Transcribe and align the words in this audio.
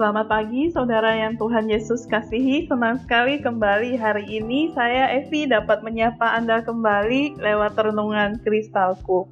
Selamat 0.00 0.32
pagi 0.32 0.72
saudara 0.72 1.12
yang 1.12 1.36
Tuhan 1.36 1.68
Yesus 1.68 2.08
kasihi. 2.08 2.64
Senang 2.64 3.04
sekali 3.04 3.36
kembali 3.36 4.00
hari 4.00 4.24
ini 4.32 4.72
saya 4.72 5.12
Evi 5.12 5.44
dapat 5.44 5.84
menyapa 5.84 6.40
Anda 6.40 6.64
kembali 6.64 7.36
lewat 7.36 7.76
renungan 7.76 8.40
kristalku. 8.40 9.28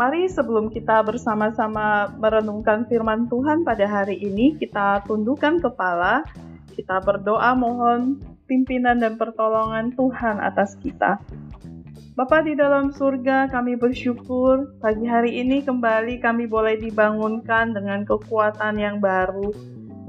Mari 0.00 0.32
sebelum 0.32 0.72
kita 0.72 1.04
bersama-sama 1.04 2.08
merenungkan 2.16 2.88
firman 2.88 3.28
Tuhan 3.28 3.68
pada 3.68 3.84
hari 3.84 4.16
ini, 4.16 4.56
kita 4.56 5.04
tundukkan 5.04 5.60
kepala, 5.60 6.24
kita 6.72 7.04
berdoa 7.04 7.52
mohon 7.52 8.24
pimpinan 8.48 8.96
dan 8.96 9.20
pertolongan 9.20 9.92
Tuhan 9.92 10.40
atas 10.40 10.72
kita. 10.80 11.20
Bapa 12.14 12.46
di 12.46 12.54
dalam 12.54 12.94
surga, 12.94 13.50
kami 13.50 13.74
bersyukur 13.74 14.78
pagi 14.78 15.02
hari 15.02 15.42
ini 15.42 15.66
kembali 15.66 16.22
kami 16.22 16.46
boleh 16.46 16.78
dibangunkan 16.78 17.74
dengan 17.74 18.06
kekuatan 18.06 18.78
yang 18.78 19.02
baru. 19.02 19.50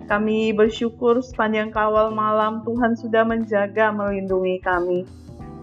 Kami 0.06 0.54
bersyukur 0.54 1.26
sepanjang 1.26 1.74
kawal 1.74 2.14
malam 2.14 2.62
Tuhan 2.62 2.94
sudah 2.94 3.26
menjaga 3.26 3.90
melindungi 3.90 4.62
kami. 4.62 5.02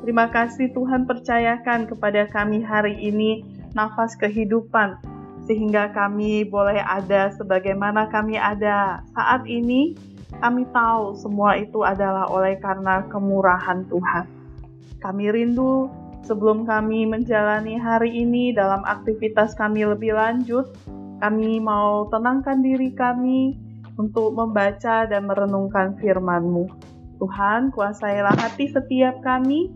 Terima 0.03 0.35
kasih 0.35 0.75
Tuhan 0.75 1.07
percayakan 1.07 1.87
kepada 1.87 2.27
kami 2.27 2.59
hari 2.59 2.99
ini 2.99 3.47
nafas 3.79 4.19
kehidupan 4.19 4.99
sehingga 5.47 5.95
kami 5.95 6.43
boleh 6.43 6.83
ada 6.83 7.31
sebagaimana 7.39 8.11
kami 8.11 8.35
ada 8.35 9.07
saat 9.15 9.47
ini. 9.47 9.95
Kami 10.43 10.67
tahu 10.75 11.15
semua 11.23 11.55
itu 11.55 11.87
adalah 11.87 12.27
oleh 12.27 12.59
karena 12.59 13.07
kemurahan 13.07 13.87
Tuhan. 13.87 14.27
Kami 14.99 15.31
rindu 15.31 16.02
Sebelum 16.23 16.63
kami 16.63 17.03
menjalani 17.03 17.75
hari 17.75 18.23
ini 18.23 18.55
dalam 18.55 18.87
aktivitas 18.87 19.59
kami 19.59 19.83
lebih 19.83 20.15
lanjut, 20.15 20.71
kami 21.19 21.59
mau 21.59 22.07
tenangkan 22.15 22.63
diri 22.63 22.95
kami 22.95 23.59
untuk 23.99 24.35
membaca 24.35 25.05
dan 25.07 25.27
merenungkan 25.27 25.99
firman-Mu. 25.99 26.71
Tuhan, 27.19 27.71
kuasailah 27.75 28.35
hati 28.35 28.71
setiap 28.71 29.23
kami 29.23 29.71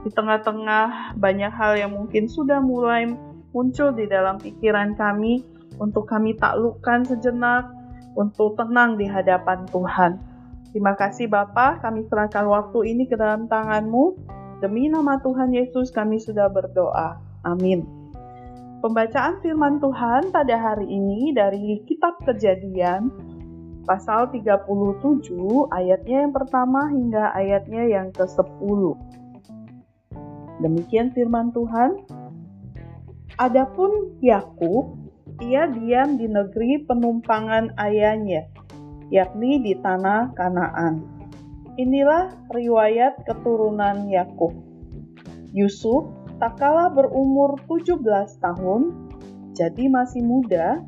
di 0.00 0.10
tengah-tengah 0.10 1.14
banyak 1.18 1.52
hal 1.52 1.78
yang 1.78 1.92
mungkin 1.94 2.26
sudah 2.26 2.58
mulai 2.62 3.10
muncul 3.50 3.90
di 3.90 4.06
dalam 4.06 4.38
pikiran 4.38 4.94
kami 4.94 5.42
untuk 5.78 6.06
kami 6.06 6.38
taklukkan 6.38 7.06
sejenak 7.06 7.66
untuk 8.14 8.58
tenang 8.58 8.98
di 8.98 9.06
hadapan 9.06 9.66
Tuhan. 9.70 10.18
Terima 10.70 10.94
kasih 10.94 11.26
Bapak, 11.26 11.82
kami 11.82 12.06
serahkan 12.06 12.46
waktu 12.46 12.94
ini 12.94 13.10
ke 13.10 13.18
dalam 13.18 13.50
tangan-Mu. 13.50 14.38
Demi 14.60 14.92
nama 14.92 15.16
Tuhan 15.24 15.56
Yesus 15.56 15.88
kami 15.88 16.20
sudah 16.20 16.52
berdoa. 16.52 17.16
Amin. 17.48 17.80
Pembacaan 18.84 19.40
firman 19.40 19.80
Tuhan 19.80 20.28
pada 20.28 20.52
hari 20.60 20.84
ini 20.84 21.32
dari 21.32 21.80
kitab 21.88 22.20
Kejadian 22.28 23.08
pasal 23.88 24.28
37 24.28 24.68
ayatnya 25.72 26.28
yang 26.28 26.32
pertama 26.36 26.92
hingga 26.92 27.32
ayatnya 27.32 27.88
yang 27.88 28.12
ke-10. 28.12 28.80
Demikian 30.60 31.08
firman 31.16 31.56
Tuhan. 31.56 32.04
Adapun 33.40 34.20
Yakub, 34.20 34.92
ia 35.40 35.72
diam 35.72 36.20
di 36.20 36.28
negeri 36.28 36.84
penumpangan 36.84 37.80
ayahnya, 37.80 38.44
yakni 39.08 39.64
di 39.64 39.72
tanah 39.80 40.36
Kanaan 40.36 41.19
Inilah 41.80 42.36
riwayat 42.52 43.24
keturunan 43.24 44.04
Yakub. 44.12 44.52
Yusuf 45.56 46.12
tak 46.36 46.60
kalah 46.60 46.92
berumur 46.92 47.56
17 47.72 48.04
tahun, 48.36 48.92
jadi 49.56 49.88
masih 49.88 50.20
muda, 50.20 50.84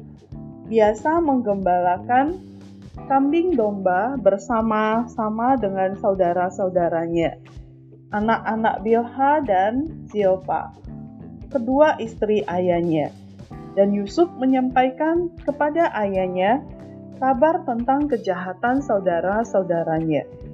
biasa 0.68 1.24
menggembalakan 1.24 2.36
kambing 3.08 3.56
domba 3.56 4.20
bersama-sama 4.20 5.56
dengan 5.56 5.96
saudara-saudaranya, 5.96 7.40
anak-anak 8.12 8.84
Bilha 8.84 9.40
dan 9.48 9.88
Zilpa, 10.12 10.76
kedua 11.48 11.96
istri 12.04 12.44
ayahnya. 12.44 13.08
Dan 13.72 13.96
Yusuf 13.96 14.28
menyampaikan 14.36 15.32
kepada 15.40 15.88
ayahnya 15.96 16.60
kabar 17.16 17.64
tentang 17.64 18.12
kejahatan 18.12 18.84
saudara-saudaranya. 18.84 20.51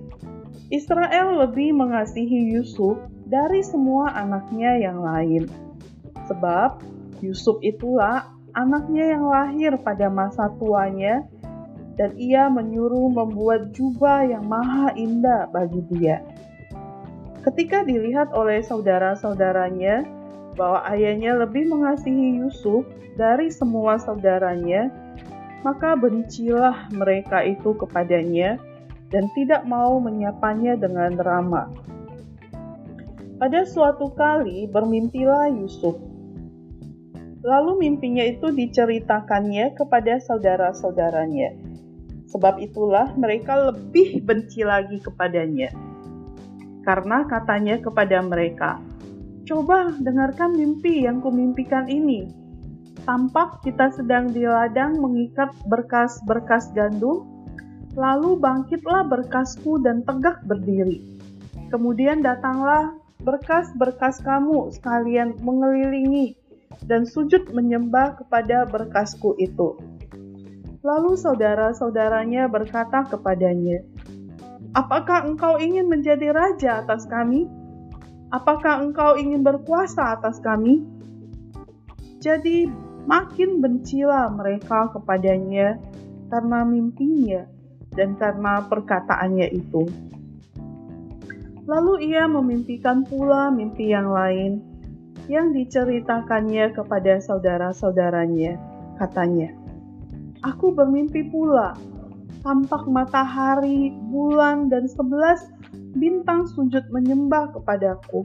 Israel 0.68 1.48
lebih 1.48 1.72
mengasihi 1.72 2.52
Yusuf 2.52 3.00
dari 3.24 3.64
semua 3.64 4.12
anaknya 4.12 4.76
yang 4.76 5.00
lain, 5.00 5.48
sebab 6.28 6.84
Yusuf 7.24 7.56
itulah 7.64 8.28
anaknya 8.52 9.16
yang 9.16 9.24
lahir 9.32 9.72
pada 9.80 10.12
masa 10.12 10.52
tuanya, 10.60 11.24
dan 11.96 12.12
ia 12.20 12.52
menyuruh 12.52 13.08
membuat 13.08 13.72
jubah 13.72 14.28
yang 14.28 14.44
maha 14.44 14.92
indah 14.92 15.48
bagi 15.48 15.80
dia. 15.88 16.20
Ketika 17.48 17.88
dilihat 17.88 18.28
oleh 18.36 18.60
saudara-saudaranya 18.60 20.04
bahwa 20.52 20.84
ayahnya 20.92 21.32
lebih 21.48 21.64
mengasihi 21.64 22.44
Yusuf 22.44 22.84
dari 23.16 23.48
semua 23.48 23.96
saudaranya, 23.96 24.92
maka 25.64 25.96
bencilah 25.96 26.92
mereka 26.92 27.40
itu 27.40 27.72
kepadanya 27.72 28.60
dan 29.08 29.28
tidak 29.32 29.64
mau 29.64 29.96
menyapanya 30.00 30.76
dengan 30.76 31.16
ramah. 31.16 31.68
Pada 33.38 33.62
suatu 33.64 34.12
kali 34.12 34.66
bermimpilah 34.68 35.52
Yusuf. 35.54 35.94
Lalu 37.46 37.86
mimpinya 37.86 38.26
itu 38.26 38.50
diceritakannya 38.50 39.78
kepada 39.78 40.18
saudara-saudaranya. 40.18 41.54
Sebab 42.28 42.60
itulah 42.60 43.14
mereka 43.14 43.72
lebih 43.72 44.20
benci 44.26 44.66
lagi 44.66 44.98
kepadanya. 44.98 45.70
Karena 46.82 47.24
katanya 47.30 47.78
kepada 47.78 48.18
mereka, 48.20 48.82
Coba 49.48 49.96
dengarkan 49.96 50.60
mimpi 50.60 51.08
yang 51.08 51.24
kumimpikan 51.24 51.88
ini. 51.88 52.28
Tampak 53.08 53.64
kita 53.64 53.88
sedang 53.96 54.28
di 54.28 54.44
ladang 54.44 55.00
mengikat 55.00 55.56
berkas-berkas 55.64 56.68
gandum 56.76 57.24
Lalu 57.96 58.36
bangkitlah 58.36 59.08
berkasku 59.08 59.80
dan 59.80 60.04
tegak 60.04 60.44
berdiri. 60.44 61.00
Kemudian 61.72 62.20
datanglah 62.20 62.96
berkas-berkas 63.20 64.24
kamu 64.24 64.72
sekalian 64.72 65.36
mengelilingi 65.40 66.36
dan 66.84 67.08
sujud 67.08 67.50
menyembah 67.52 68.20
kepada 68.20 68.68
berkasku 68.68 69.36
itu. 69.40 69.76
Lalu 70.84 71.18
saudara-saudaranya 71.18 72.46
berkata 72.46 73.04
kepadanya, 73.08 73.82
Apakah 74.76 75.24
engkau 75.24 75.56
ingin 75.58 75.88
menjadi 75.88 76.30
raja 76.30 76.84
atas 76.84 77.08
kami? 77.08 77.48
Apakah 78.28 78.84
engkau 78.84 79.16
ingin 79.16 79.40
berkuasa 79.40 80.20
atas 80.20 80.38
kami? 80.44 80.84
Jadi 82.20 82.68
makin 83.08 83.64
bencilah 83.64 84.28
mereka 84.28 84.92
kepadanya 84.92 85.80
karena 86.28 86.60
mimpinya 86.68 87.57
dan 87.98 88.14
karena 88.14 88.62
perkataannya 88.70 89.50
itu. 89.50 89.90
Lalu 91.66 92.14
ia 92.14 92.24
memimpikan 92.30 93.02
pula 93.04 93.50
mimpi 93.50 93.90
yang 93.90 94.08
lain 94.08 94.62
yang 95.28 95.52
diceritakannya 95.52 96.72
kepada 96.72 97.20
saudara-saudaranya. 97.20 98.56
Katanya, 98.96 99.52
Aku 100.46 100.70
bermimpi 100.70 101.28
pula, 101.28 101.74
tampak 102.46 102.86
matahari, 102.86 103.90
bulan, 104.08 104.70
dan 104.70 104.86
sebelas 104.86 105.50
bintang 105.98 106.46
sujud 106.46 106.86
menyembah 106.94 107.50
kepadaku. 107.52 108.22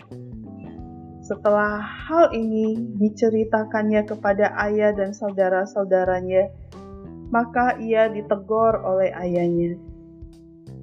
Setelah 1.26 1.80
hal 1.82 2.36
ini 2.36 2.78
diceritakannya 3.00 4.06
kepada 4.06 4.54
ayah 4.70 4.94
dan 4.94 5.16
saudara-saudaranya, 5.16 6.52
maka 7.34 7.74
ia 7.82 8.14
ditegur 8.14 8.78
oleh 8.86 9.10
ayahnya. 9.18 9.74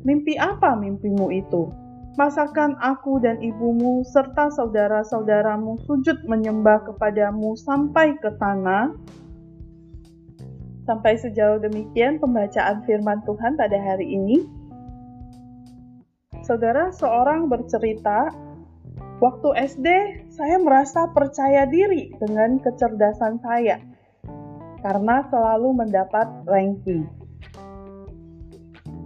Mimpi 0.02 0.34
apa 0.34 0.74
mimpimu 0.74 1.30
itu? 1.30 1.70
Masakan 2.18 2.74
aku 2.82 3.22
dan 3.22 3.38
ibumu 3.38 4.02
serta 4.02 4.50
saudara-saudaramu 4.50 5.78
sujud 5.86 6.26
menyembah 6.26 6.82
kepadamu 6.90 7.54
sampai 7.54 8.18
ke 8.18 8.34
tanah? 8.42 8.90
Sampai 10.90 11.14
sejauh 11.22 11.62
demikian 11.62 12.18
pembacaan 12.18 12.82
firman 12.82 13.22
Tuhan 13.22 13.54
pada 13.54 13.78
hari 13.78 14.10
ini. 14.10 14.42
Saudara 16.42 16.90
seorang 16.90 17.46
bercerita, 17.46 18.26
waktu 19.22 19.48
SD 19.70 19.86
saya 20.34 20.58
merasa 20.58 21.06
percaya 21.14 21.62
diri 21.70 22.10
dengan 22.18 22.58
kecerdasan 22.58 23.38
saya 23.38 23.78
karena 24.80 25.24
selalu 25.28 25.84
mendapat 25.84 26.26
ranking. 26.48 27.08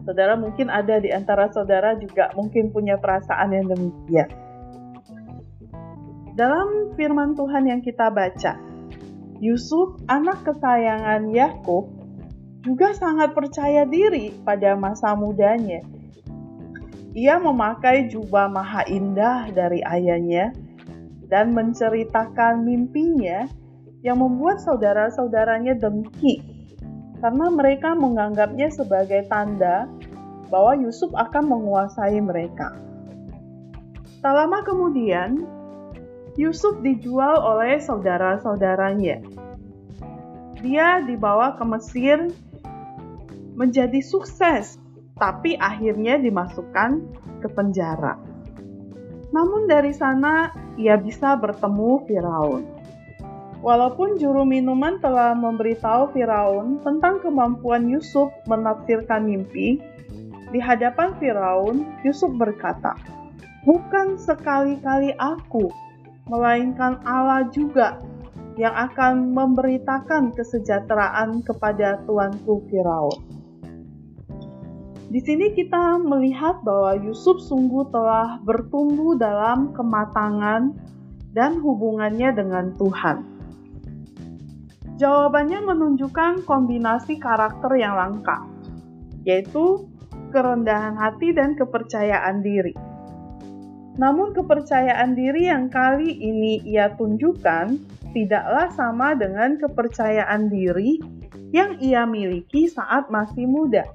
Saudara 0.04 0.36
mungkin 0.36 0.68
ada 0.68 1.00
di 1.00 1.08
antara 1.10 1.48
saudara 1.48 1.96
juga 1.96 2.28
mungkin 2.36 2.68
punya 2.70 3.00
perasaan 3.00 3.56
yang 3.56 3.66
demikian. 3.72 4.28
Dalam 6.34 6.92
firman 6.98 7.38
Tuhan 7.38 7.70
yang 7.70 7.80
kita 7.80 8.10
baca, 8.10 8.58
Yusuf, 9.38 9.96
anak 10.10 10.42
kesayangan 10.44 11.30
Yakub, 11.30 11.88
juga 12.64 12.96
sangat 12.96 13.32
percaya 13.32 13.84
diri 13.84 14.34
pada 14.42 14.74
masa 14.74 15.14
mudanya. 15.14 15.84
Ia 17.14 17.38
memakai 17.38 18.10
jubah 18.10 18.50
maha 18.50 18.82
indah 18.90 19.46
dari 19.54 19.78
ayahnya 19.86 20.50
dan 21.30 21.54
menceritakan 21.54 22.66
mimpinya 22.66 23.46
yang 24.04 24.20
membuat 24.20 24.60
saudara-saudaranya 24.60 25.80
dengki 25.80 26.44
karena 27.24 27.48
mereka 27.48 27.96
menganggapnya 27.96 28.68
sebagai 28.68 29.24
tanda 29.32 29.88
bahwa 30.52 30.76
Yusuf 30.76 31.08
akan 31.16 31.48
menguasai 31.48 32.20
mereka. 32.20 32.76
Tak 34.20 34.32
lama 34.36 34.60
kemudian, 34.60 35.48
Yusuf 36.36 36.84
dijual 36.84 37.40
oleh 37.40 37.80
saudara-saudaranya. 37.80 39.24
Dia 40.60 41.00
dibawa 41.00 41.56
ke 41.56 41.64
Mesir 41.64 42.28
menjadi 43.56 44.04
sukses, 44.04 44.76
tapi 45.16 45.56
akhirnya 45.56 46.20
dimasukkan 46.20 46.90
ke 47.40 47.48
penjara. 47.56 48.20
Namun 49.32 49.64
dari 49.64 49.96
sana 49.96 50.52
ia 50.76 51.00
bisa 51.00 51.40
bertemu 51.40 52.04
Firaun. 52.04 52.73
Walaupun 53.64 54.20
juru 54.20 54.44
minuman 54.44 55.00
telah 55.00 55.32
memberitahu 55.32 56.12
Firaun 56.12 56.84
tentang 56.84 57.24
kemampuan 57.24 57.88
Yusuf 57.88 58.28
menafsirkan 58.44 59.24
mimpi, 59.24 59.80
di 60.52 60.60
hadapan 60.60 61.16
Firaun, 61.16 61.88
Yusuf 62.04 62.28
berkata, 62.36 62.92
"Bukan 63.64 64.20
sekali-kali 64.20 65.16
aku, 65.16 65.72
melainkan 66.28 67.00
Allah 67.08 67.48
juga 67.56 68.04
yang 68.60 68.76
akan 68.76 69.32
memberitakan 69.32 70.36
kesejahteraan 70.36 71.40
kepada 71.40 72.04
tuanku 72.04 72.68
Firaun." 72.68 73.16
Di 75.08 75.24
sini 75.24 75.56
kita 75.56 76.04
melihat 76.04 76.60
bahwa 76.60 77.00
Yusuf 77.00 77.40
sungguh 77.40 77.88
telah 77.88 78.44
bertumbuh 78.44 79.16
dalam 79.16 79.72
kematangan 79.72 80.76
dan 81.32 81.64
hubungannya 81.64 82.28
dengan 82.36 82.76
Tuhan. 82.76 83.33
Jawabannya 84.94 85.60
menunjukkan 85.66 86.46
kombinasi 86.46 87.18
karakter 87.18 87.74
yang 87.74 87.98
lengkap, 87.98 88.46
yaitu 89.26 89.90
kerendahan 90.30 90.94
hati 90.94 91.34
dan 91.34 91.58
kepercayaan 91.58 92.42
diri. 92.42 92.74
Namun, 93.94 94.34
kepercayaan 94.34 95.14
diri 95.14 95.50
yang 95.50 95.70
kali 95.70 96.10
ini 96.10 96.62
ia 96.66 96.94
tunjukkan 96.94 97.78
tidaklah 98.14 98.70
sama 98.74 99.14
dengan 99.14 99.58
kepercayaan 99.58 100.50
diri 100.50 100.98
yang 101.54 101.78
ia 101.78 102.02
miliki 102.02 102.66
saat 102.66 103.06
masih 103.10 103.46
muda 103.46 103.86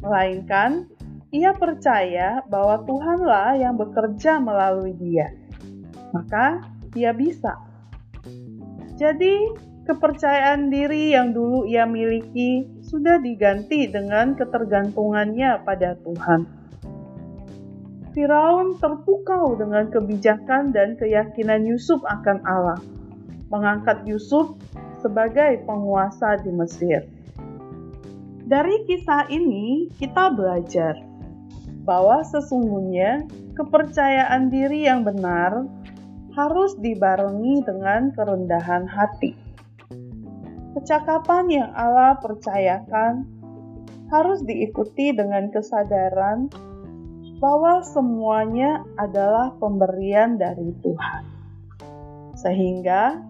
melainkan 0.00 0.88
ia 1.30 1.54
percaya 1.54 2.42
bahwa 2.50 2.82
Tuhanlah 2.88 3.54
yang 3.60 3.78
bekerja 3.78 4.42
melalui 4.42 4.96
dia. 4.98 5.30
Maka 6.10 6.66
dia 6.90 7.14
bisa. 7.14 7.54
Jadi, 8.98 9.54
kepercayaan 9.88 10.68
diri 10.68 11.16
yang 11.16 11.32
dulu 11.32 11.64
ia 11.64 11.88
miliki 11.88 12.68
sudah 12.84 13.20
diganti 13.20 13.88
dengan 13.88 14.36
ketergantungannya 14.36 15.64
pada 15.64 15.96
Tuhan. 16.04 16.44
Firaun 18.10 18.74
terpukau 18.82 19.54
dengan 19.54 19.86
kebijakan 19.86 20.74
dan 20.74 20.98
keyakinan 20.98 21.62
Yusuf 21.62 22.02
akan 22.02 22.42
Allah, 22.42 22.80
mengangkat 23.54 24.02
Yusuf 24.02 24.58
sebagai 24.98 25.62
penguasa 25.62 26.34
di 26.42 26.50
Mesir. 26.50 27.06
Dari 28.50 28.82
kisah 28.82 29.30
ini, 29.30 29.86
kita 29.94 30.34
belajar 30.34 30.98
bahwa 31.86 32.26
sesungguhnya 32.26 33.30
kepercayaan 33.54 34.50
diri 34.50 34.90
yang 34.90 35.06
benar 35.06 35.70
harus 36.34 36.74
dibarengi 36.82 37.62
dengan 37.62 38.10
kerendahan 38.10 38.90
hati. 38.90 39.49
Kecakapan 40.80 41.44
yang 41.52 41.70
Allah 41.76 42.16
percayakan 42.24 43.28
harus 44.08 44.40
diikuti 44.48 45.12
dengan 45.12 45.52
kesadaran 45.52 46.48
bahwa 47.36 47.84
semuanya 47.84 48.80
adalah 48.96 49.52
pemberian 49.60 50.40
dari 50.40 50.72
Tuhan, 50.80 51.22
sehingga 52.32 53.20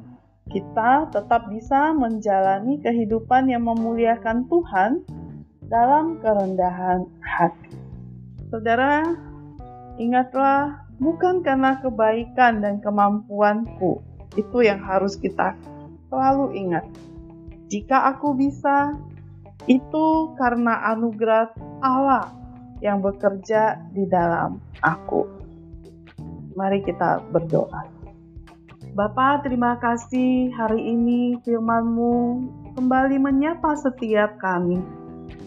kita 0.47 1.11
tetap 1.11 1.51
bisa 1.51 1.91
menjalani 1.91 2.79
kehidupan 2.87 3.51
yang 3.51 3.67
memuliakan 3.67 4.47
Tuhan 4.47 5.03
dalam 5.67 6.23
kerendahan 6.23 7.03
hati. 7.19 7.75
Saudara, 8.47 9.11
ingatlah 9.99 10.87
bukan 11.03 11.43
karena 11.43 11.83
kebaikan 11.83 12.63
dan 12.63 12.79
kemampuanku, 12.79 14.03
itu 14.39 14.59
yang 14.63 14.79
harus 14.83 15.19
kita 15.19 15.59
selalu 16.11 16.55
ingat. 16.55 17.10
Jika 17.71 18.11
aku 18.11 18.35
bisa, 18.35 18.99
itu 19.71 20.35
karena 20.35 20.91
anugerah 20.91 21.55
Allah 21.79 22.35
yang 22.83 22.99
bekerja 22.99 23.79
di 23.95 24.11
dalam 24.11 24.59
aku. 24.83 25.23
Mari 26.59 26.83
kita 26.83 27.23
berdoa. 27.31 27.87
Bapa, 28.91 29.39
terima 29.47 29.79
kasih 29.79 30.51
hari 30.51 30.83
ini 30.83 31.39
firman-Mu 31.47 32.43
kembali 32.75 33.23
menyapa 33.23 33.79
setiap 33.79 34.43
kami, 34.43 34.83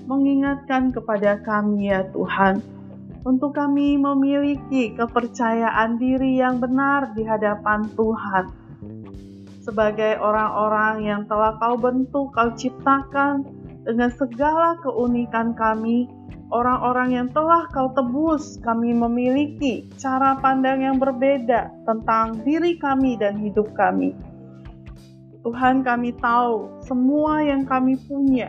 mengingatkan 0.07 0.95
kepada 0.95 1.43
kami 1.43 1.91
ya 1.91 2.07
Tuhan, 2.15 2.63
untuk 3.27 3.51
kami 3.51 3.99
memiliki 3.99 4.95
kepercayaan 4.95 5.99
diri 5.99 6.39
yang 6.39 6.63
benar 6.63 7.11
di 7.11 7.27
hadapan 7.27 7.83
Tuhan. 7.99 8.62
Sebagai 9.63 10.19
orang-orang 10.19 11.07
yang 11.07 11.21
telah 11.23 11.55
Kau 11.55 11.79
bentuk, 11.79 12.35
Kau 12.35 12.51
ciptakan 12.51 13.47
dengan 13.87 14.11
segala 14.11 14.75
keunikan 14.83 15.55
kami, 15.55 16.07
orang-orang 16.53 17.09
yang 17.11 17.27
telah 17.35 17.67
kau 17.67 17.91
tebus, 17.91 18.61
kami 18.63 18.95
memiliki 18.95 19.89
cara 19.99 20.39
pandang 20.39 20.85
yang 20.85 20.97
berbeda 21.01 21.73
tentang 21.83 22.39
diri 22.47 22.79
kami 22.79 23.19
dan 23.19 23.35
hidup 23.41 23.67
kami. 23.75 24.15
Tuhan, 25.43 25.83
kami 25.83 26.15
tahu 26.23 26.71
semua 26.87 27.43
yang 27.43 27.67
kami 27.67 27.99
punya, 28.07 28.47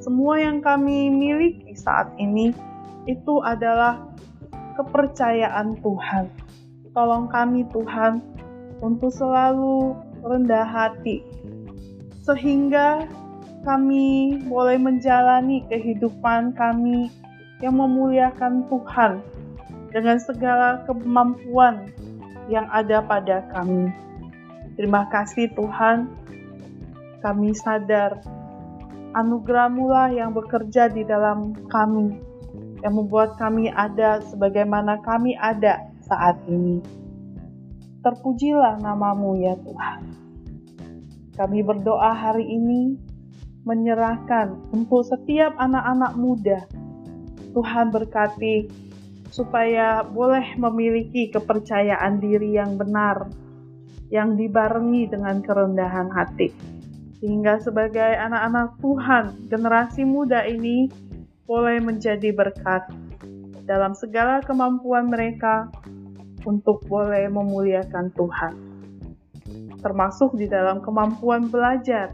semua 0.00 0.40
yang 0.40 0.64
kami 0.64 1.12
miliki 1.12 1.76
saat 1.76 2.08
ini 2.16 2.56
itu 3.04 3.44
adalah 3.44 4.00
kepercayaan 4.80 5.76
Tuhan. 5.84 6.32
Tolong 6.96 7.28
kami, 7.28 7.68
Tuhan, 7.68 8.24
untuk 8.80 9.12
selalu 9.12 9.92
rendah 10.20 10.64
hati, 10.64 11.24
sehingga 12.24 13.08
kami 13.64 14.40
boleh 14.48 14.80
menjalani 14.80 15.64
kehidupan 15.68 16.56
kami 16.56 17.12
yang 17.60 17.76
memuliakan 17.76 18.64
Tuhan 18.72 19.20
dengan 19.92 20.16
segala 20.16 20.80
kemampuan 20.88 21.92
yang 22.48 22.64
ada 22.72 23.04
pada 23.04 23.44
kami. 23.52 23.92
Terima 24.80 25.04
kasih 25.12 25.52
Tuhan, 25.52 26.08
kami 27.20 27.52
sadar 27.52 28.16
anugerahmu 29.12 29.90
lah 29.90 30.08
yang 30.08 30.32
bekerja 30.32 30.88
di 30.88 31.04
dalam 31.04 31.52
kami, 31.68 32.16
yang 32.80 32.96
membuat 32.96 33.36
kami 33.36 33.68
ada 33.68 34.24
sebagaimana 34.24 35.02
kami 35.04 35.36
ada 35.36 35.84
saat 36.06 36.38
ini. 36.48 36.80
Terpujilah 38.00 38.80
namamu 38.80 39.36
ya 39.36 39.54
Tuhan. 39.60 40.00
Kami 41.36 41.60
berdoa 41.60 42.16
hari 42.16 42.48
ini 42.48 42.96
menyerahkan 43.68 44.56
untuk 44.72 45.04
setiap 45.04 45.52
anak-anak 45.60 46.16
muda 46.16 46.64
Tuhan 47.52 47.92
berkati 47.92 48.70
supaya 49.28 50.00
boleh 50.00 50.56
memiliki 50.56 51.28
kepercayaan 51.28 52.18
diri 52.18 52.56
yang 52.56 52.80
benar, 52.80 53.30
yang 54.08 54.34
dibarengi 54.34 55.06
dengan 55.06 55.44
kerendahan 55.44 56.08
hati. 56.10 56.50
Sehingga 57.20 57.60
sebagai 57.60 58.16
anak-anak 58.16 58.80
Tuhan, 58.80 59.24
generasi 59.52 60.08
muda 60.08 60.40
ini 60.48 60.88
boleh 61.44 61.84
menjadi 61.84 62.32
berkat 62.32 62.88
dalam 63.68 63.92
segala 63.92 64.40
kemampuan 64.40 65.12
mereka 65.12 65.68
untuk 66.44 66.84
boleh 66.86 67.28
memuliakan 67.28 68.12
Tuhan. 68.14 68.54
Termasuk 69.80 70.36
di 70.36 70.46
dalam 70.46 70.84
kemampuan 70.84 71.48
belajar. 71.48 72.12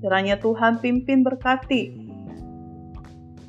Kiranya 0.00 0.38
Tuhan 0.38 0.78
pimpin 0.78 1.26
berkati 1.26 2.06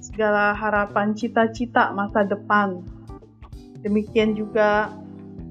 segala 0.02 0.58
harapan 0.58 1.14
cita-cita 1.14 1.94
masa 1.94 2.26
depan. 2.26 2.82
Demikian 3.86 4.34
juga 4.34 4.90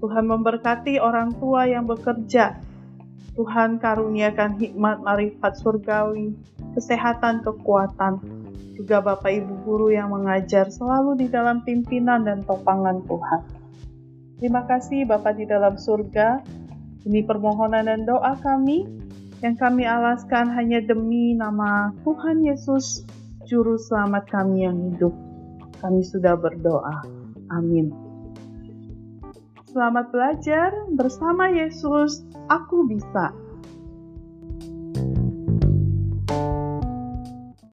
Tuhan 0.03 0.27
memberkati 0.27 0.99
orang 0.99 1.37
tua 1.39 1.71
yang 1.71 1.87
bekerja. 1.87 2.59
Tuhan 3.37 3.79
karuniakan 3.79 4.57
hikmat 4.57 5.05
marifat 5.05 5.61
surgawi 5.61 6.35
kesehatan, 6.77 7.41
kekuatan. 7.41 8.21
Juga 8.77 9.01
Bapak 9.01 9.33
Ibu 9.33 9.65
guru 9.65 9.89
yang 9.89 10.13
mengajar 10.13 10.69
selalu 10.69 11.25
di 11.25 11.27
dalam 11.33 11.65
pimpinan 11.65 12.29
dan 12.29 12.45
topangan 12.45 13.01
Tuhan. 13.09 13.41
Terima 14.37 14.69
kasih 14.69 15.09
Bapak 15.09 15.41
di 15.41 15.49
dalam 15.49 15.81
surga. 15.81 16.45
Ini 17.09 17.25
permohonan 17.25 17.89
dan 17.89 18.05
doa 18.05 18.37
kami 18.45 18.85
yang 19.41 19.57
kami 19.57 19.89
alaskan 19.89 20.53
hanya 20.53 20.85
demi 20.85 21.33
nama 21.33 21.93
Tuhan 22.05 22.45
Yesus, 22.45 23.05
Juru 23.49 23.81
Selamat 23.81 24.29
kami 24.29 24.69
yang 24.69 24.77
hidup. 24.93 25.15
Kami 25.81 26.05
sudah 26.05 26.37
berdoa. 26.37 27.01
Amin. 27.49 27.93
Selamat 29.73 30.09
belajar 30.13 30.73
bersama 30.93 31.53
Yesus. 31.53 32.25
Aku 32.53 32.85
bisa. 32.89 33.46